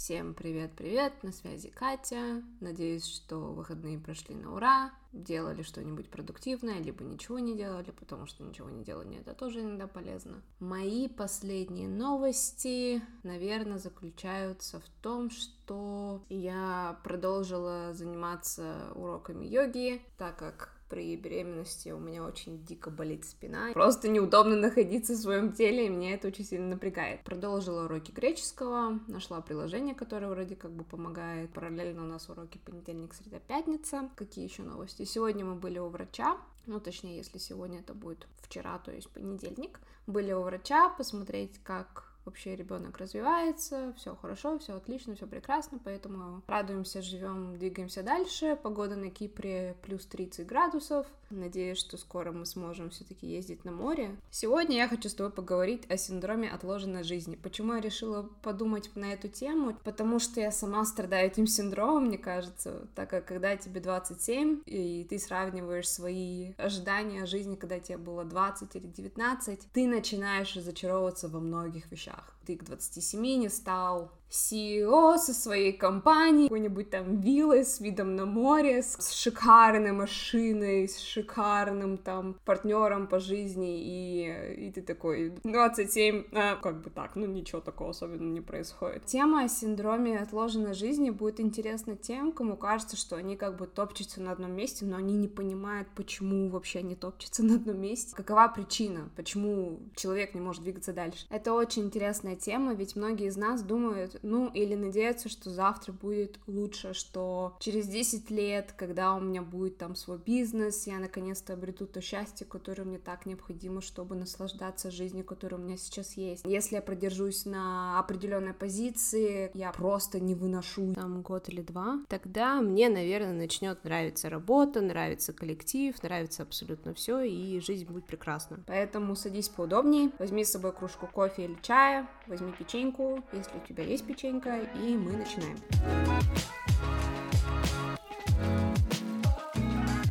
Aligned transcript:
Всем 0.00 0.32
привет-привет, 0.32 1.12
на 1.22 1.30
связи 1.30 1.68
Катя. 1.68 2.42
Надеюсь, 2.60 3.04
что 3.04 3.36
выходные 3.36 3.98
прошли 3.98 4.34
на 4.34 4.54
ура, 4.54 4.92
делали 5.12 5.60
что-нибудь 5.60 6.08
продуктивное, 6.08 6.78
либо 6.78 7.04
ничего 7.04 7.38
не 7.38 7.54
делали, 7.54 7.90
потому 7.90 8.24
что 8.24 8.42
ничего 8.42 8.70
не 8.70 8.82
делание 8.82 9.20
это 9.20 9.34
тоже 9.34 9.60
иногда 9.60 9.86
полезно. 9.86 10.40
Мои 10.58 11.06
последние 11.06 11.86
новости, 11.86 13.02
наверное, 13.24 13.76
заключаются 13.76 14.80
в 14.80 14.88
том, 15.02 15.28
что 15.28 16.22
я 16.30 16.98
продолжила 17.04 17.92
заниматься 17.92 18.92
уроками 18.94 19.44
йоги, 19.44 20.00
так 20.16 20.38
как 20.38 20.79
при 20.90 21.16
беременности 21.16 21.90
у 21.90 21.98
меня 21.98 22.24
очень 22.24 22.62
дико 22.64 22.90
болит 22.90 23.24
спина. 23.24 23.72
Просто 23.72 24.08
неудобно 24.08 24.56
находиться 24.56 25.14
в 25.14 25.16
своем 25.16 25.52
теле, 25.52 25.86
и 25.86 25.88
меня 25.88 26.14
это 26.14 26.28
очень 26.28 26.44
сильно 26.44 26.68
напрягает. 26.68 27.22
Продолжила 27.22 27.84
уроки 27.84 28.10
греческого, 28.10 28.98
нашла 29.06 29.40
приложение, 29.40 29.94
которое 29.94 30.28
вроде 30.28 30.56
как 30.56 30.72
бы 30.72 30.84
помогает. 30.84 31.50
Параллельно 31.52 32.02
у 32.02 32.06
нас 32.06 32.28
уроки 32.28 32.58
понедельник, 32.58 33.14
среда, 33.14 33.38
пятница. 33.38 34.10
Какие 34.16 34.44
еще 34.44 34.62
новости? 34.62 35.04
Сегодня 35.04 35.44
мы 35.44 35.54
были 35.54 35.78
у 35.78 35.88
врача, 35.88 36.36
ну, 36.66 36.80
точнее, 36.80 37.16
если 37.16 37.38
сегодня 37.38 37.78
это 37.78 37.94
будет 37.94 38.26
вчера, 38.40 38.78
то 38.78 38.90
есть 38.90 39.08
понедельник, 39.10 39.80
были 40.06 40.32
у 40.32 40.42
врача 40.42 40.88
посмотреть, 40.90 41.58
как 41.62 42.09
вообще 42.24 42.56
ребенок 42.56 42.98
развивается, 42.98 43.92
все 43.96 44.14
хорошо, 44.14 44.58
все 44.58 44.74
отлично, 44.74 45.14
все 45.14 45.26
прекрасно, 45.26 45.78
поэтому 45.82 46.42
радуемся, 46.46 47.02
живем, 47.02 47.56
двигаемся 47.58 48.02
дальше. 48.02 48.58
Погода 48.62 48.96
на 48.96 49.10
Кипре 49.10 49.76
плюс 49.82 50.06
30 50.06 50.46
градусов. 50.46 51.06
Надеюсь, 51.30 51.78
что 51.78 51.96
скоро 51.96 52.32
мы 52.32 52.44
сможем 52.44 52.90
все-таки 52.90 53.26
ездить 53.26 53.64
на 53.64 53.72
море. 53.72 54.16
Сегодня 54.30 54.76
я 54.76 54.88
хочу 54.88 55.08
с 55.08 55.14
тобой 55.14 55.32
поговорить 55.32 55.88
о 55.88 55.96
синдроме 55.96 56.50
отложенной 56.50 57.04
жизни. 57.04 57.36
Почему 57.36 57.74
я 57.74 57.80
решила 57.80 58.28
подумать 58.42 58.90
на 58.96 59.12
эту 59.12 59.28
тему? 59.28 59.76
Потому 59.84 60.18
что 60.18 60.40
я 60.40 60.50
сама 60.50 60.84
страдаю 60.84 61.28
этим 61.28 61.46
синдромом, 61.46 62.06
мне 62.06 62.18
кажется, 62.18 62.88
так 62.94 63.10
как 63.10 63.26
когда 63.26 63.56
тебе 63.56 63.80
27, 63.80 64.62
и 64.66 65.06
ты 65.08 65.18
сравниваешь 65.18 65.88
свои 65.88 66.52
ожидания 66.58 67.26
жизни, 67.26 67.54
когда 67.54 67.78
тебе 67.78 67.98
было 67.98 68.24
20 68.24 68.74
или 68.74 68.86
19, 68.86 69.68
ты 69.72 69.86
начинаешь 69.86 70.56
разочаровываться 70.56 71.28
во 71.28 71.40
многих 71.40 71.90
вещах. 71.92 72.34
Ты 72.44 72.56
к 72.56 72.64
27 72.64 73.20
не 73.20 73.48
стал 73.48 74.10
CEO 74.30 75.18
со 75.18 75.34
своей 75.34 75.72
компанией, 75.72 76.48
какой-нибудь 76.48 76.90
там 76.90 77.20
виллой 77.20 77.64
с 77.64 77.80
видом 77.80 78.14
на 78.14 78.26
море, 78.26 78.82
с 78.82 79.12
шикарной 79.12 79.92
машиной, 79.92 80.88
с 80.88 80.98
шикарным 80.98 81.98
там 81.98 82.36
партнером 82.44 83.08
по 83.08 83.18
жизни, 83.18 83.80
и, 83.82 84.66
и 84.66 84.72
ты 84.72 84.82
такой, 84.82 85.34
27, 85.42 86.24
а, 86.32 86.56
как 86.56 86.80
бы 86.80 86.90
так, 86.90 87.16
ну 87.16 87.26
ничего 87.26 87.60
такого 87.60 87.90
особенно 87.90 88.32
не 88.32 88.40
происходит. 88.40 89.04
Тема 89.06 89.44
о 89.44 89.48
синдроме 89.48 90.18
отложенной 90.18 90.74
жизни 90.74 91.10
будет 91.10 91.40
интересна 91.40 91.96
тем, 91.96 92.32
кому 92.32 92.56
кажется, 92.56 92.96
что 92.96 93.16
они 93.16 93.36
как 93.36 93.56
бы 93.56 93.66
топчутся 93.66 94.20
на 94.20 94.32
одном 94.32 94.52
месте, 94.52 94.84
но 94.84 94.96
они 94.96 95.16
не 95.16 95.28
понимают, 95.28 95.88
почему 95.96 96.48
вообще 96.48 96.80
они 96.80 96.94
топчутся 96.94 97.42
на 97.44 97.56
одном 97.56 97.80
месте, 97.80 98.14
какова 98.14 98.48
причина, 98.48 99.10
почему 99.16 99.80
человек 99.96 100.34
не 100.34 100.40
может 100.40 100.62
двигаться 100.62 100.92
дальше. 100.92 101.26
Это 101.30 101.52
очень 101.52 101.86
интересная 101.86 102.36
тема, 102.36 102.74
ведь 102.74 102.94
многие 102.94 103.26
из 103.26 103.36
нас 103.36 103.62
думают, 103.62 104.19
ну, 104.22 104.48
или 104.48 104.74
надеяться, 104.74 105.28
что 105.28 105.50
завтра 105.50 105.92
будет 105.92 106.38
лучше, 106.46 106.94
что 106.94 107.56
через 107.60 107.88
10 107.88 108.30
лет, 108.30 108.74
когда 108.76 109.14
у 109.14 109.20
меня 109.20 109.42
будет 109.42 109.78
там 109.78 109.94
свой 109.94 110.18
бизнес, 110.18 110.86
я 110.86 110.98
наконец-то 110.98 111.54
обрету 111.54 111.86
то 111.86 112.00
счастье, 112.00 112.46
которое 112.46 112.84
мне 112.84 112.98
так 112.98 113.26
необходимо, 113.26 113.80
чтобы 113.80 114.14
наслаждаться 114.14 114.90
жизнью, 114.90 115.24
которая 115.24 115.60
у 115.60 115.64
меня 115.64 115.76
сейчас 115.76 116.16
есть. 116.16 116.44
Если 116.44 116.76
я 116.76 116.82
продержусь 116.82 117.46
на 117.46 117.98
определенной 117.98 118.54
позиции, 118.54 119.50
я 119.54 119.72
просто 119.72 120.20
не 120.20 120.34
выношу 120.34 120.94
там 120.94 121.22
год 121.22 121.48
или 121.48 121.62
два, 121.62 122.00
тогда 122.08 122.60
мне, 122.60 122.88
наверное, 122.88 123.32
начнет 123.32 123.82
нравиться 123.84 124.28
работа, 124.28 124.80
нравится 124.80 125.32
коллектив, 125.32 126.00
нравится 126.02 126.42
абсолютно 126.42 126.94
все, 126.94 127.22
и 127.22 127.60
жизнь 127.60 127.86
будет 127.86 128.06
прекрасна. 128.06 128.62
Поэтому 128.66 129.14
садись 129.16 129.48
поудобнее, 129.48 130.10
возьми 130.18 130.44
с 130.44 130.52
собой 130.52 130.72
кружку 130.72 131.06
кофе 131.06 131.44
или 131.44 131.58
чая, 131.62 132.08
возьми 132.26 132.52
печеньку, 132.52 133.22
если 133.32 133.56
у 133.56 133.66
тебя 133.66 133.84
есть 133.84 134.04
печенька, 134.10 134.58
и 134.74 134.96
мы 134.96 135.12
начинаем. 135.12 135.56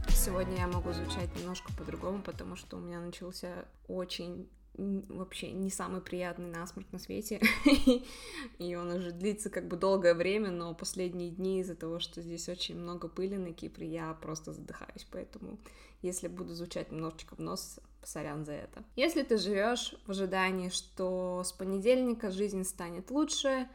Сегодня 0.08 0.58
я 0.58 0.68
могу 0.68 0.94
звучать 0.94 1.30
немножко 1.38 1.74
по-другому, 1.78 2.22
потому 2.22 2.56
что 2.56 2.78
у 2.78 2.80
меня 2.80 3.02
начался 3.02 3.66
очень 3.90 4.48
вообще 4.78 5.52
не 5.52 5.70
самый 5.70 6.00
приятный 6.00 6.50
насморк 6.50 6.90
на 6.94 7.00
свете, 7.00 7.42
и 8.60 8.76
он 8.76 8.90
уже 8.92 9.12
длится 9.12 9.50
как 9.50 9.68
бы 9.68 9.76
долгое 9.76 10.14
время, 10.14 10.50
но 10.50 10.74
последние 10.74 11.32
дни 11.32 11.60
из-за 11.60 11.76
того, 11.76 12.00
что 12.00 12.22
здесь 12.22 12.48
очень 12.48 12.78
много 12.78 13.10
пыли 13.10 13.36
на 13.36 13.52
Кипре, 13.52 13.88
я 13.88 14.14
просто 14.14 14.54
задыхаюсь, 14.54 15.06
поэтому 15.12 15.58
если 16.02 16.30
буду 16.30 16.54
звучать 16.54 16.94
немножечко 16.94 17.36
в 17.36 17.40
нос, 17.40 17.82
сорян 18.06 18.46
за 18.46 18.54
это. 18.54 18.82
Если 18.96 19.24
ты 19.24 19.38
живешь 19.38 19.96
в 20.06 20.12
ожидании, 20.12 20.70
что 20.70 21.44
с 21.44 21.52
понедельника 21.52 22.32
жизнь 22.32 22.64
станет 22.64 23.12
лучше, 23.12 23.68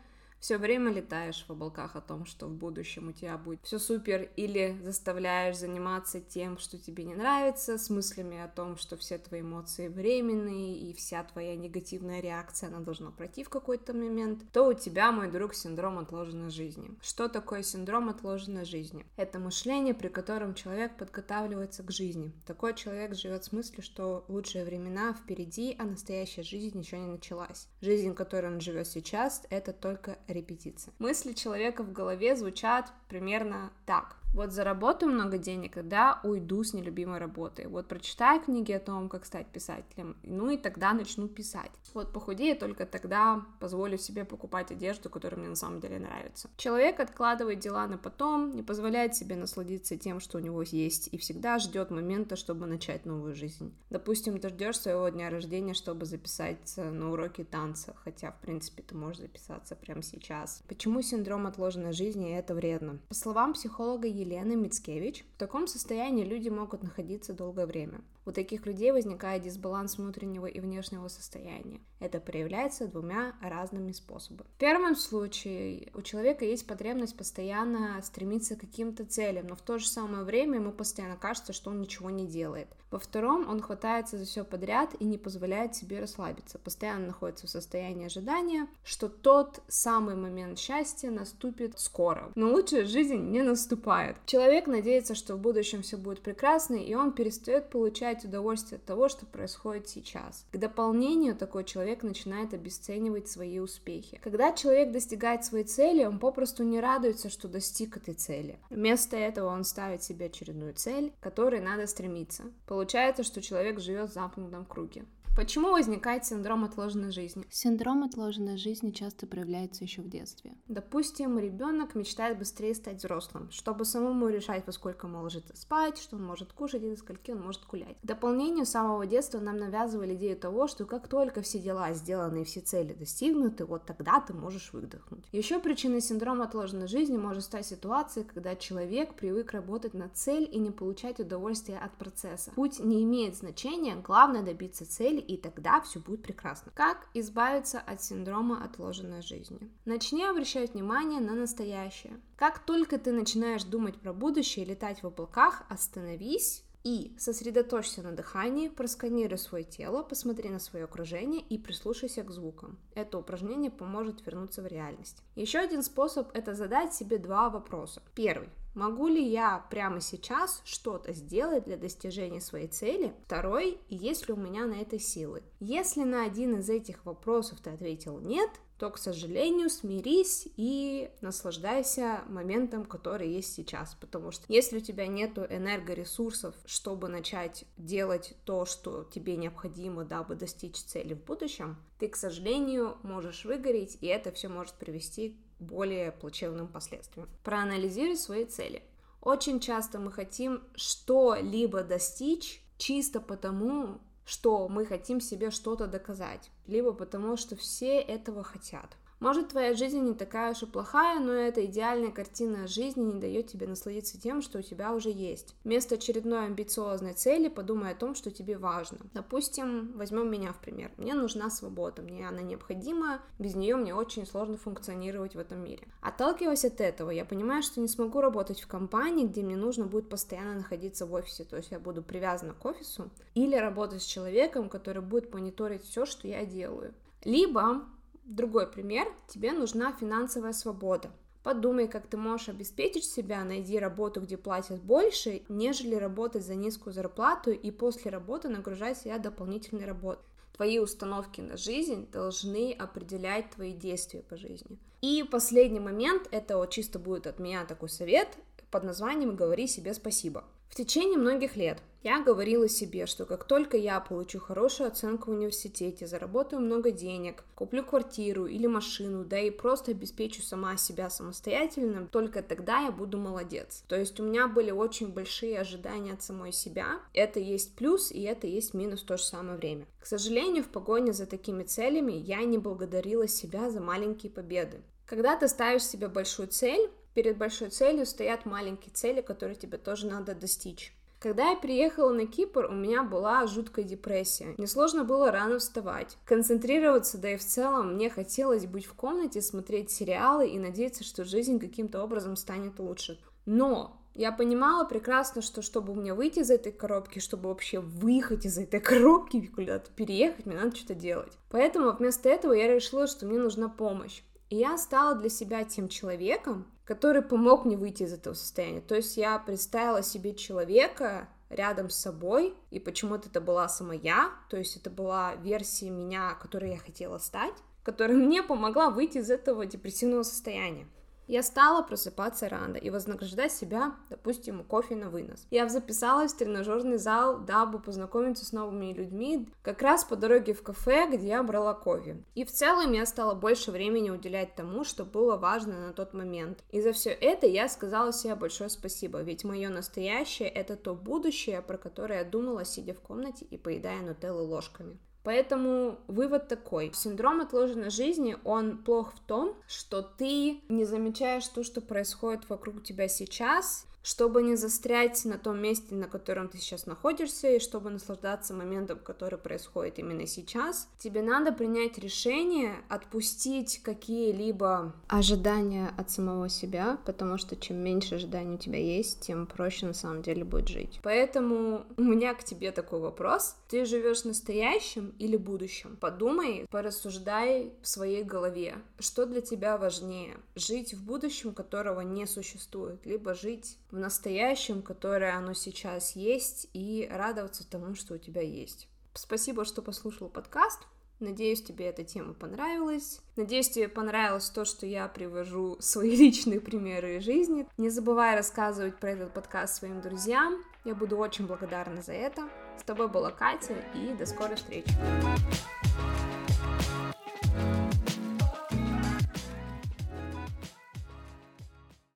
все 0.44 0.58
время 0.58 0.92
летаешь 0.92 1.42
в 1.48 1.52
облаках 1.52 1.96
о 1.96 2.02
том, 2.02 2.26
что 2.26 2.48
в 2.48 2.52
будущем 2.52 3.08
у 3.08 3.12
тебя 3.12 3.38
будет 3.38 3.60
все 3.62 3.78
супер, 3.78 4.28
или 4.36 4.76
заставляешь 4.82 5.56
заниматься 5.56 6.20
тем, 6.20 6.58
что 6.58 6.76
тебе 6.76 7.04
не 7.04 7.14
нравится, 7.14 7.78
с 7.78 7.88
мыслями 7.88 8.38
о 8.38 8.48
том, 8.48 8.76
что 8.76 8.98
все 8.98 9.16
твои 9.16 9.40
эмоции 9.40 9.88
временные, 9.88 10.76
и 10.76 10.92
вся 10.92 11.24
твоя 11.24 11.56
негативная 11.56 12.20
реакция, 12.20 12.68
она 12.68 12.80
должна 12.80 13.10
пройти 13.10 13.42
в 13.42 13.48
какой-то 13.48 13.94
момент, 13.94 14.42
то 14.52 14.68
у 14.68 14.74
тебя, 14.74 15.12
мой 15.12 15.30
друг, 15.30 15.54
синдром 15.54 15.98
отложенной 15.98 16.50
жизни. 16.50 16.90
Что 17.00 17.30
такое 17.30 17.62
синдром 17.62 18.10
отложенной 18.10 18.66
жизни? 18.66 19.06
Это 19.16 19.38
мышление, 19.38 19.94
при 19.94 20.08
котором 20.08 20.52
человек 20.52 20.98
подготавливается 20.98 21.82
к 21.82 21.90
жизни. 21.90 22.34
Такой 22.46 22.74
человек 22.74 23.14
живет 23.14 23.44
с 23.44 23.52
мыслью, 23.52 23.82
что 23.82 24.26
лучшие 24.28 24.66
времена 24.66 25.14
впереди, 25.14 25.74
а 25.78 25.84
настоящая 25.84 26.42
жизнь 26.42 26.78
еще 26.78 26.98
не 26.98 27.06
началась. 27.06 27.66
Жизнь, 27.80 28.12
которой 28.12 28.52
он 28.52 28.60
живет 28.60 28.86
сейчас, 28.88 29.42
это 29.48 29.72
только 29.72 30.18
репетиции. 30.34 30.92
Мысли 30.98 31.32
человека 31.32 31.82
в 31.82 31.92
голове 31.92 32.36
звучат 32.36 32.92
примерно 33.08 33.72
так. 33.86 34.16
Вот 34.34 34.50
заработаю 34.50 35.12
много 35.12 35.38
денег, 35.38 35.74
когда 35.74 36.18
уйду 36.24 36.64
с 36.64 36.74
нелюбимой 36.74 37.18
работы. 37.18 37.68
Вот 37.68 37.86
прочитаю 37.86 38.40
книги 38.40 38.72
о 38.72 38.80
том, 38.80 39.08
как 39.08 39.26
стать 39.26 39.46
писателем, 39.46 40.16
ну 40.24 40.50
и 40.50 40.56
тогда 40.56 40.92
начну 40.92 41.28
писать. 41.28 41.70
Вот 41.94 42.12
похудею, 42.12 42.58
только 42.58 42.84
тогда 42.84 43.46
позволю 43.60 43.96
себе 43.96 44.24
покупать 44.24 44.72
одежду, 44.72 45.08
которая 45.08 45.38
мне 45.38 45.50
на 45.50 45.54
самом 45.54 45.78
деле 45.78 46.00
нравится. 46.00 46.50
Человек 46.56 46.98
откладывает 46.98 47.60
дела 47.60 47.86
на 47.86 47.96
потом, 47.96 48.50
не 48.50 48.64
позволяет 48.64 49.14
себе 49.14 49.36
насладиться 49.36 49.96
тем, 49.96 50.18
что 50.18 50.38
у 50.38 50.40
него 50.40 50.62
есть, 50.62 51.08
и 51.12 51.16
всегда 51.16 51.60
ждет 51.60 51.92
момента, 51.92 52.34
чтобы 52.34 52.66
начать 52.66 53.06
новую 53.06 53.36
жизнь. 53.36 53.72
Допустим, 53.90 54.40
ты 54.40 54.48
ждешь 54.48 54.80
своего 54.80 55.08
дня 55.10 55.30
рождения, 55.30 55.74
чтобы 55.74 56.06
записаться 56.06 56.90
на 56.90 57.12
уроки 57.12 57.44
танца, 57.44 57.94
хотя, 58.02 58.32
в 58.32 58.40
принципе, 58.40 58.82
ты 58.82 58.96
можешь 58.96 59.20
записаться 59.20 59.76
прямо 59.76 60.02
сейчас. 60.02 60.60
Почему 60.66 61.02
синдром 61.02 61.46
отложенной 61.46 61.92
жизни 61.92 62.36
это 62.36 62.56
вредно? 62.56 62.98
По 63.06 63.14
словам 63.14 63.52
психолога 63.52 64.08
Елены 64.24 64.56
Мицкевич, 64.56 65.22
в 65.34 65.38
таком 65.38 65.66
состоянии 65.66 66.24
люди 66.24 66.48
могут 66.48 66.82
находиться 66.82 67.34
долгое 67.34 67.66
время. 67.66 68.00
У 68.26 68.32
таких 68.32 68.66
людей 68.66 68.90
возникает 68.90 69.42
дисбаланс 69.42 69.98
внутреннего 69.98 70.46
и 70.46 70.60
внешнего 70.60 71.08
состояния. 71.08 71.80
Это 72.00 72.20
проявляется 72.20 72.86
двумя 72.86 73.34
разными 73.42 73.92
способами. 73.92 74.48
В 74.54 74.58
первом 74.58 74.96
случае 74.96 75.90
у 75.94 76.02
человека 76.02 76.44
есть 76.44 76.66
потребность 76.66 77.16
постоянно 77.16 78.00
стремиться 78.02 78.56
к 78.56 78.60
каким-то 78.60 79.04
целям, 79.04 79.46
но 79.46 79.56
в 79.56 79.62
то 79.62 79.78
же 79.78 79.86
самое 79.86 80.24
время 80.24 80.56
ему 80.56 80.72
постоянно 80.72 81.16
кажется, 81.16 81.52
что 81.52 81.70
он 81.70 81.80
ничего 81.80 82.10
не 82.10 82.26
делает. 82.26 82.68
Во 82.90 82.98
втором 82.98 83.48
он 83.48 83.60
хватается 83.60 84.18
за 84.18 84.24
все 84.24 84.44
подряд 84.44 84.94
и 85.00 85.04
не 85.04 85.18
позволяет 85.18 85.74
себе 85.74 85.98
расслабиться, 85.98 86.58
постоянно 86.58 87.08
находится 87.08 87.46
в 87.46 87.50
состоянии 87.50 88.06
ожидания, 88.06 88.68
что 88.84 89.08
тот 89.08 89.62
самый 89.66 90.14
момент 90.14 90.58
счастья 90.58 91.10
наступит 91.10 91.78
скоро. 91.78 92.30
Но 92.36 92.52
лучшая 92.52 92.84
жизнь 92.84 93.16
не 93.16 93.42
наступает. 93.42 94.16
Человек 94.26 94.66
надеется, 94.66 95.14
что 95.14 95.34
в 95.34 95.40
будущем 95.40 95.82
все 95.82 95.96
будет 95.96 96.20
прекрасно, 96.20 96.76
и 96.76 96.94
он 96.94 97.12
перестает 97.12 97.70
получать 97.70 98.13
получать 98.14 98.24
удовольствие 98.24 98.76
от 98.78 98.84
того, 98.84 99.08
что 99.08 99.26
происходит 99.26 99.88
сейчас. 99.88 100.46
К 100.52 100.58
дополнению 100.58 101.34
такой 101.34 101.64
человек 101.64 102.02
начинает 102.02 102.54
обесценивать 102.54 103.28
свои 103.28 103.58
успехи. 103.58 104.20
Когда 104.22 104.52
человек 104.52 104.92
достигает 104.92 105.44
своей 105.44 105.64
цели, 105.64 106.04
он 106.04 106.18
попросту 106.18 106.62
не 106.62 106.80
радуется, 106.80 107.30
что 107.30 107.48
достиг 107.48 107.96
этой 107.96 108.14
цели. 108.14 108.58
Вместо 108.70 109.16
этого 109.16 109.48
он 109.50 109.64
ставит 109.64 110.02
себе 110.02 110.26
очередную 110.26 110.74
цель, 110.74 111.12
к 111.20 111.24
которой 111.24 111.60
надо 111.60 111.86
стремиться. 111.86 112.44
Получается, 112.66 113.22
что 113.24 113.42
человек 113.42 113.80
живет 113.80 114.10
в 114.10 114.14
замкнутом 114.14 114.64
круге. 114.64 115.04
Почему 115.36 115.72
возникает 115.72 116.24
синдром 116.24 116.62
отложенной 116.62 117.10
жизни? 117.10 117.44
Синдром 117.50 118.04
отложенной 118.04 118.56
жизни 118.56 118.92
часто 118.92 119.26
проявляется 119.26 119.82
еще 119.82 120.00
в 120.00 120.08
детстве. 120.08 120.52
Допустим, 120.68 121.40
ребенок 121.40 121.96
мечтает 121.96 122.38
быстрее 122.38 122.72
стать 122.72 122.98
взрослым, 122.98 123.50
чтобы 123.50 123.84
самому 123.84 124.28
решать, 124.28 124.64
во 124.64 124.70
сколько 124.70 125.06
он 125.06 125.12
может 125.12 125.44
спать, 125.58 125.98
что 125.98 126.14
он 126.14 126.24
может 126.24 126.52
кушать 126.52 126.84
и 126.84 126.90
до 126.90 126.96
скольки 126.96 127.32
он 127.32 127.40
может 127.40 127.66
гулять. 127.66 127.96
В 128.04 128.06
дополнение, 128.06 128.64
с 128.64 128.70
самого 128.70 129.06
детства 129.06 129.40
нам 129.40 129.56
навязывали 129.56 130.14
идею 130.14 130.36
того, 130.36 130.68
что 130.68 130.84
как 130.84 131.08
только 131.08 131.42
все 131.42 131.58
дела 131.58 131.92
сделаны 131.94 132.42
и 132.42 132.44
все 132.44 132.60
цели 132.60 132.92
достигнуты, 132.92 133.64
вот 133.64 133.86
тогда 133.86 134.20
ты 134.20 134.34
можешь 134.34 134.72
выдохнуть. 134.72 135.24
Еще 135.32 135.58
причиной 135.58 136.00
синдрома 136.00 136.44
отложенной 136.44 136.86
жизни 136.86 137.16
может 137.16 137.42
стать 137.42 137.66
ситуация, 137.66 138.22
когда 138.22 138.54
человек 138.54 139.14
привык 139.14 139.50
работать 139.50 139.94
на 139.94 140.08
цель 140.10 140.48
и 140.50 140.60
не 140.60 140.70
получать 140.70 141.18
удовольствие 141.18 141.80
от 141.80 141.90
процесса. 141.96 142.52
Путь 142.54 142.78
не 142.78 143.02
имеет 143.02 143.34
значения, 143.34 143.96
главное 143.96 144.42
добиться 144.42 144.88
цели 144.88 145.23
и 145.24 145.36
тогда 145.36 145.80
все 145.80 146.00
будет 146.00 146.22
прекрасно. 146.22 146.72
Как 146.74 147.08
избавиться 147.14 147.80
от 147.80 148.02
синдрома 148.02 148.64
отложенной 148.64 149.22
жизни? 149.22 149.70
Начни 149.84 150.24
обращать 150.24 150.74
внимание 150.74 151.20
на 151.20 151.34
настоящее. 151.34 152.20
Как 152.36 152.60
только 152.60 152.98
ты 152.98 153.12
начинаешь 153.12 153.64
думать 153.64 154.00
про 154.00 154.12
будущее 154.12 154.64
и 154.64 154.68
летать 154.68 155.02
в 155.02 155.06
облаках, 155.06 155.64
остановись 155.68 156.64
и 156.84 157.14
сосредоточься 157.18 158.02
на 158.02 158.12
дыхании, 158.12 158.68
просканируй 158.68 159.38
свое 159.38 159.64
тело, 159.64 160.02
посмотри 160.02 160.50
на 160.50 160.58
свое 160.58 160.84
окружение 160.84 161.40
и 161.40 161.58
прислушайся 161.58 162.22
к 162.22 162.30
звукам. 162.30 162.78
Это 162.94 163.18
упражнение 163.18 163.70
поможет 163.70 164.24
вернуться 164.26 164.60
в 164.62 164.66
реальность. 164.66 165.22
Еще 165.34 165.58
один 165.58 165.82
способ– 165.82 166.28
это 166.34 166.54
задать 166.54 166.94
себе 166.94 167.16
два 167.18 167.48
вопроса. 167.48 168.02
Первый. 168.14 168.50
Могу 168.74 169.06
ли 169.06 169.24
я 169.24 169.64
прямо 169.70 170.00
сейчас 170.00 170.60
что-то 170.64 171.12
сделать 171.12 171.64
для 171.64 171.76
достижения 171.76 172.40
своей 172.40 172.66
цели? 172.66 173.14
Второй, 173.24 173.78
есть 173.88 174.26
ли 174.26 174.34
у 174.34 174.36
меня 174.36 174.66
на 174.66 174.74
это 174.74 174.98
силы? 174.98 175.44
Если 175.60 176.02
на 176.02 176.24
один 176.24 176.58
из 176.58 176.68
этих 176.68 177.04
вопросов 177.04 177.60
ты 177.60 177.70
ответил 177.70 178.18
нет, 178.18 178.50
то, 178.78 178.90
к 178.90 178.98
сожалению, 178.98 179.70
смирись 179.70 180.48
и 180.56 181.10
наслаждайся 181.20 182.22
моментом, 182.28 182.84
который 182.84 183.30
есть 183.30 183.54
сейчас, 183.54 183.96
потому 184.00 184.32
что 184.32 184.44
если 184.48 184.78
у 184.78 184.80
тебя 184.80 185.06
нет 185.06 185.38
энергоресурсов, 185.38 186.56
чтобы 186.66 187.08
начать 187.08 187.64
делать 187.76 188.34
то, 188.44 188.66
что 188.66 189.04
тебе 189.04 189.36
необходимо, 189.36 190.04
дабы 190.04 190.34
достичь 190.34 190.76
цели 190.76 191.14
в 191.14 191.24
будущем, 191.24 191.76
ты, 192.00 192.08
к 192.08 192.16
сожалению, 192.16 192.98
можешь 193.04 193.44
выгореть, 193.44 193.96
и 194.00 194.06
это 194.08 194.32
все 194.32 194.48
может 194.48 194.74
привести 194.74 195.38
более 195.58 196.12
плачевным 196.12 196.68
последствиям. 196.68 197.28
Проанализируй 197.42 198.16
свои 198.16 198.44
цели. 198.44 198.82
Очень 199.20 199.60
часто 199.60 199.98
мы 199.98 200.12
хотим 200.12 200.62
что-либо 200.74 201.82
достичь 201.82 202.62
чисто 202.76 203.20
потому, 203.20 204.00
что 204.26 204.68
мы 204.68 204.84
хотим 204.84 205.20
себе 205.20 205.50
что-то 205.50 205.86
доказать, 205.86 206.50
либо 206.66 206.92
потому, 206.92 207.36
что 207.36 207.56
все 207.56 208.00
этого 208.00 208.42
хотят. 208.42 208.96
Может, 209.20 209.48
твоя 209.48 209.74
жизнь 209.74 210.00
не 210.00 210.14
такая 210.14 210.52
уж 210.52 210.62
и 210.62 210.66
плохая, 210.66 211.18
но 211.20 211.32
эта 211.32 211.64
идеальная 211.64 212.10
картина 212.10 212.66
жизни 212.66 213.12
не 213.12 213.20
дает 213.20 213.46
тебе 213.46 213.66
насладиться 213.66 214.20
тем, 214.20 214.42
что 214.42 214.58
у 214.58 214.62
тебя 214.62 214.92
уже 214.92 215.10
есть. 215.10 215.54
Вместо 215.64 215.94
очередной 215.94 216.46
амбициозной 216.46 217.14
цели 217.14 217.48
подумай 217.48 217.92
о 217.92 217.94
том, 217.94 218.14
что 218.14 218.30
тебе 218.30 218.58
важно. 218.58 218.98
Допустим, 219.14 219.92
возьмем 219.96 220.30
меня 220.30 220.52
в 220.52 220.60
пример. 220.60 220.90
Мне 220.96 221.14
нужна 221.14 221.50
свобода, 221.50 222.02
мне 222.02 222.28
она 222.28 222.42
необходима, 222.42 223.20
без 223.38 223.54
нее 223.54 223.76
мне 223.76 223.94
очень 223.94 224.26
сложно 224.26 224.56
функционировать 224.56 225.34
в 225.34 225.38
этом 225.38 225.62
мире. 225.62 225.86
Отталкиваясь 226.02 226.64
от 226.64 226.80
этого, 226.80 227.10
я 227.10 227.24
понимаю, 227.24 227.62
что 227.62 227.80
не 227.80 227.88
смогу 227.88 228.20
работать 228.20 228.60
в 228.60 228.66
компании, 228.66 229.26
где 229.26 229.42
мне 229.42 229.56
нужно 229.56 229.86
будет 229.86 230.08
постоянно 230.08 230.54
находиться 230.54 231.06
в 231.06 231.14
офисе, 231.14 231.44
то 231.44 231.56
есть 231.56 231.70
я 231.70 231.78
буду 231.78 232.02
привязана 232.02 232.52
к 232.52 232.64
офису, 232.64 233.10
или 233.34 233.56
работать 233.56 234.02
с 234.02 234.06
человеком, 234.06 234.68
который 234.68 235.02
будет 235.02 235.32
мониторить 235.32 235.84
все, 235.84 236.04
что 236.04 236.28
я 236.28 236.44
делаю. 236.44 236.94
Либо 237.24 237.82
Другой 238.24 238.66
пример. 238.66 239.06
Тебе 239.28 239.52
нужна 239.52 239.92
финансовая 239.92 240.52
свобода. 240.52 241.10
Подумай, 241.42 241.88
как 241.88 242.06
ты 242.06 242.16
можешь 242.16 242.48
обеспечить 242.48 243.04
себя, 243.04 243.44
найди 243.44 243.78
работу, 243.78 244.22
где 244.22 244.38
платят 244.38 244.82
больше, 244.82 245.42
нежели 245.50 245.94
работать 245.94 246.44
за 246.44 246.54
низкую 246.54 246.94
зарплату 246.94 247.50
и 247.50 247.70
после 247.70 248.10
работы 248.10 248.48
нагружать 248.48 248.98
себя 248.98 249.18
дополнительной 249.18 249.84
работой. 249.84 250.24
Твои 250.56 250.78
установки 250.78 251.42
на 251.42 251.58
жизнь 251.58 252.08
должны 252.10 252.72
определять 252.72 253.50
твои 253.50 253.72
действия 253.72 254.22
по 254.22 254.36
жизни. 254.38 254.78
И 255.02 255.22
последний 255.22 255.80
момент, 255.80 256.28
это 256.30 256.56
вот 256.56 256.70
чисто 256.70 256.98
будет 256.98 257.26
от 257.26 257.38
меня 257.38 257.66
такой 257.66 257.90
совет, 257.90 258.28
под 258.70 258.84
названием 258.84 259.36
«Говори 259.36 259.66
себе 259.66 259.92
спасибо». 259.92 260.44
В 260.74 260.76
течение 260.76 261.16
многих 261.16 261.54
лет 261.54 261.78
я 262.02 262.20
говорила 262.20 262.68
себе, 262.68 263.06
что 263.06 263.26
как 263.26 263.44
только 263.44 263.76
я 263.76 264.00
получу 264.00 264.40
хорошую 264.40 264.88
оценку 264.88 265.30
в 265.30 265.34
университете, 265.34 266.08
заработаю 266.08 266.60
много 266.60 266.90
денег, 266.90 267.44
куплю 267.54 267.84
квартиру 267.84 268.46
или 268.46 268.66
машину, 268.66 269.24
да 269.24 269.38
и 269.38 269.50
просто 269.50 269.92
обеспечу 269.92 270.42
сама 270.42 270.76
себя 270.76 271.10
самостоятельно, 271.10 272.08
только 272.08 272.42
тогда 272.42 272.80
я 272.80 272.90
буду 272.90 273.18
молодец. 273.18 273.84
То 273.86 273.94
есть 273.94 274.18
у 274.18 274.24
меня 274.24 274.48
были 274.48 274.72
очень 274.72 275.12
большие 275.12 275.60
ожидания 275.60 276.14
от 276.14 276.24
самой 276.24 276.50
себя. 276.50 277.00
Это 277.12 277.38
есть 277.38 277.76
плюс 277.76 278.10
и 278.10 278.22
это 278.22 278.48
есть 278.48 278.74
минус 278.74 279.02
в 279.02 279.06
то 279.06 279.16
же 279.16 279.22
самое 279.22 279.56
время. 279.56 279.86
К 280.00 280.06
сожалению, 280.06 280.64
в 280.64 280.70
погоне 280.70 281.12
за 281.12 281.26
такими 281.26 281.62
целями 281.62 282.14
я 282.14 282.42
не 282.42 282.58
благодарила 282.58 283.28
себя 283.28 283.70
за 283.70 283.80
маленькие 283.80 284.32
победы. 284.32 284.82
Когда 285.06 285.36
ты 285.36 285.46
ставишь 285.46 285.84
себе 285.84 286.08
большую 286.08 286.48
цель, 286.48 286.90
перед 287.14 287.38
большой 287.38 287.70
целью 287.70 288.06
стоят 288.06 288.44
маленькие 288.44 288.92
цели, 288.92 289.20
которые 289.20 289.56
тебе 289.56 289.78
тоже 289.78 290.06
надо 290.06 290.34
достичь. 290.34 290.92
Когда 291.24 291.52
я 291.52 291.56
приехала 291.56 292.12
на 292.12 292.26
Кипр, 292.26 292.66
у 292.66 292.74
меня 292.74 293.02
была 293.02 293.46
жуткая 293.46 293.86
депрессия. 293.86 294.54
Несложно 294.58 295.04
было 295.04 295.30
рано 295.30 295.58
вставать, 295.58 296.18
концентрироваться, 296.26 297.16
да 297.16 297.32
и 297.32 297.36
в 297.38 297.42
целом 297.42 297.94
мне 297.94 298.10
хотелось 298.10 298.66
быть 298.66 298.84
в 298.84 298.92
комнате, 298.92 299.40
смотреть 299.40 299.90
сериалы 299.90 300.48
и 300.48 300.58
надеяться, 300.58 301.02
что 301.02 301.24
жизнь 301.24 301.58
каким-то 301.58 302.02
образом 302.02 302.36
станет 302.36 302.78
лучше. 302.78 303.18
Но 303.46 303.98
я 304.12 304.32
понимала 304.32 304.84
прекрасно, 304.84 305.40
что 305.40 305.62
чтобы 305.62 305.94
мне 305.94 306.12
выйти 306.12 306.40
из 306.40 306.50
этой 306.50 306.72
коробки, 306.72 307.20
чтобы 307.20 307.48
вообще 307.48 307.80
выехать 307.80 308.44
из 308.44 308.58
этой 308.58 308.80
коробки 308.80 309.38
и 309.38 309.46
куда-то 309.46 309.90
переехать, 309.92 310.44
мне 310.44 310.56
надо 310.56 310.76
что-то 310.76 310.94
делать. 310.94 311.32
Поэтому 311.48 311.90
вместо 311.92 312.28
этого 312.28 312.52
я 312.52 312.68
решила, 312.68 313.06
что 313.06 313.24
мне 313.24 313.38
нужна 313.38 313.70
помощь. 313.70 314.22
И 314.50 314.56
я 314.56 314.76
стала 314.76 315.14
для 315.14 315.30
себя 315.30 315.64
тем 315.64 315.88
человеком, 315.88 316.66
который 316.84 317.22
помог 317.22 317.64
мне 317.64 317.76
выйти 317.76 318.02
из 318.02 318.12
этого 318.12 318.34
состояния. 318.34 318.80
То 318.80 318.94
есть 318.94 319.16
я 319.16 319.38
представила 319.38 320.02
себе 320.02 320.34
человека 320.34 321.28
рядом 321.48 321.90
с 321.90 321.96
собой, 321.96 322.54
и 322.70 322.80
почему-то 322.80 323.28
это 323.28 323.40
была 323.40 323.68
сама 323.68 323.94
я, 323.94 324.32
то 324.50 324.56
есть 324.56 324.76
это 324.76 324.90
была 324.90 325.34
версия 325.36 325.90
меня, 325.90 326.34
которой 326.34 326.72
я 326.72 326.78
хотела 326.78 327.18
стать, 327.18 327.54
которая 327.82 328.16
мне 328.18 328.42
помогла 328.42 328.90
выйти 328.90 329.18
из 329.18 329.30
этого 329.30 329.66
депрессивного 329.66 330.22
состояния. 330.22 330.86
Я 331.26 331.42
стала 331.42 331.82
просыпаться 331.82 332.48
рано 332.48 332.76
и 332.76 332.90
вознаграждать 332.90 333.52
себя, 333.52 333.94
допустим, 334.10 334.62
кофе 334.62 334.94
на 334.94 335.08
вынос. 335.08 335.46
Я 335.50 335.68
записалась 335.68 336.34
в 336.34 336.36
тренажерный 336.36 336.98
зал, 336.98 337.38
дабы 337.38 337.78
познакомиться 337.78 338.44
с 338.44 338.52
новыми 338.52 338.92
людьми, 338.92 339.48
как 339.62 339.80
раз 339.80 340.04
по 340.04 340.16
дороге 340.16 340.52
в 340.52 340.62
кафе, 340.62 341.08
где 341.10 341.28
я 341.28 341.42
брала 341.42 341.72
кофе. 341.74 342.22
И 342.34 342.44
в 342.44 342.52
целом 342.52 342.92
я 342.92 343.06
стала 343.06 343.34
больше 343.34 343.70
времени 343.70 344.10
уделять 344.10 344.54
тому, 344.54 344.84
что 344.84 345.04
было 345.04 345.36
важно 345.36 345.86
на 345.86 345.92
тот 345.92 346.12
момент. 346.12 346.62
И 346.70 346.82
за 346.82 346.92
все 346.92 347.10
это 347.10 347.46
я 347.46 347.68
сказала 347.68 348.12
себе 348.12 348.34
большое 348.34 348.68
спасибо, 348.68 349.22
ведь 349.22 349.44
мое 349.44 349.70
настоящее— 349.70 350.48
это 350.50 350.76
то 350.76 350.94
будущее, 350.94 351.62
про 351.62 351.78
которое 351.78 352.18
я 352.20 352.24
думала, 352.24 352.64
сидя 352.64 352.94
в 352.94 353.00
комнате 353.00 353.46
и 353.46 353.56
поедая 353.56 354.02
нутеллы 354.02 354.42
ложками. 354.42 354.98
Поэтому 355.24 355.98
вывод 356.06 356.48
такой. 356.48 356.92
Синдром 356.94 357.40
отложенной 357.40 357.90
жизни, 357.90 358.36
он 358.44 358.78
плох 358.78 359.14
в 359.14 359.20
том, 359.20 359.56
что 359.66 360.02
ты 360.02 360.60
не 360.68 360.84
замечаешь 360.84 361.48
то, 361.48 361.64
что 361.64 361.80
происходит 361.80 362.48
вокруг 362.50 362.84
тебя 362.84 363.08
сейчас, 363.08 363.86
чтобы 364.04 364.42
не 364.42 364.54
застрять 364.54 365.24
на 365.24 365.38
том 365.38 365.60
месте, 365.60 365.94
на 365.94 366.06
котором 366.06 366.48
ты 366.48 366.58
сейчас 366.58 366.86
находишься, 366.86 367.48
и 367.48 367.58
чтобы 367.58 367.88
наслаждаться 367.90 368.52
моментом, 368.52 368.98
который 368.98 369.38
происходит 369.38 369.98
именно 369.98 370.26
сейчас, 370.26 370.88
тебе 370.98 371.22
надо 371.22 371.52
принять 371.52 371.96
решение 371.98 372.74
отпустить 372.90 373.80
какие-либо 373.82 374.94
ожидания 375.08 375.90
от 375.96 376.10
самого 376.10 376.50
себя, 376.50 376.98
потому 377.06 377.38
что 377.38 377.56
чем 377.56 377.78
меньше 377.78 378.16
ожиданий 378.16 378.56
у 378.56 378.58
тебя 378.58 378.78
есть, 378.78 379.20
тем 379.20 379.46
проще 379.46 379.86
на 379.86 379.94
самом 379.94 380.22
деле 380.22 380.44
будет 380.44 380.68
жить. 380.68 381.00
Поэтому 381.02 381.86
у 381.96 382.02
меня 382.02 382.34
к 382.34 382.44
тебе 382.44 382.72
такой 382.72 383.00
вопрос. 383.00 383.56
Ты 383.68 383.86
живешь 383.86 384.24
настоящим 384.24 385.14
или 385.18 385.38
будущим? 385.38 385.96
Подумай, 385.98 386.66
порассуждай 386.70 387.72
в 387.80 387.88
своей 387.88 388.22
голове, 388.22 388.74
что 388.98 389.24
для 389.24 389.40
тебя 389.40 389.78
важнее, 389.78 390.36
жить 390.56 390.92
в 390.92 391.02
будущем, 391.02 391.54
которого 391.54 392.02
не 392.02 392.26
существует, 392.26 393.06
либо 393.06 393.32
жить 393.32 393.78
в 393.94 393.98
настоящем, 393.98 394.82
которое 394.82 395.36
оно 395.36 395.54
сейчас 395.54 396.16
есть, 396.16 396.68
и 396.74 397.08
радоваться 397.10 397.68
тому, 397.68 397.94
что 397.94 398.14
у 398.14 398.18
тебя 398.18 398.42
есть. 398.42 398.88
Спасибо, 399.14 399.64
что 399.64 399.82
послушал 399.82 400.28
подкаст. 400.28 400.80
Надеюсь, 401.20 401.62
тебе 401.62 401.86
эта 401.86 402.02
тема 402.02 402.34
понравилась. 402.34 403.20
Надеюсь, 403.36 403.70
тебе 403.70 403.88
понравилось 403.88 404.50
то, 404.50 404.64
что 404.64 404.84
я 404.84 405.06
привожу 405.06 405.76
свои 405.78 406.16
личные 406.16 406.60
примеры 406.60 407.18
из 407.18 407.24
жизни. 407.24 407.68
Не 407.78 407.88
забывай 407.88 408.34
рассказывать 408.34 408.98
про 408.98 409.12
этот 409.12 409.32
подкаст 409.32 409.76
своим 409.76 410.00
друзьям. 410.00 410.56
Я 410.84 410.96
буду 410.96 411.16
очень 411.16 411.46
благодарна 411.46 412.02
за 412.02 412.12
это. 412.12 412.48
С 412.78 412.82
тобой 412.82 413.06
была 413.08 413.30
Катя, 413.30 413.76
и 413.94 414.12
до 414.14 414.26
скорой 414.26 414.56
встречи. 414.56 414.92